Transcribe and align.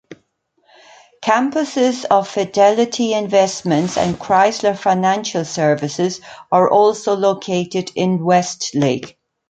Campuses 1.23 2.05
of 2.05 2.27
Fidelity 2.27 3.13
Investments 3.13 3.97
and 3.97 4.17
Chrysler 4.17 4.75
Financial 4.75 5.45
Services 5.45 6.21
are 6.51 6.67
also 6.67 7.15
located 7.15 7.91
in 7.95 8.23
Westlake. 8.25 9.19